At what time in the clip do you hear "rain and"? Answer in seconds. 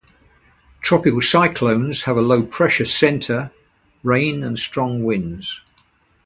4.01-4.57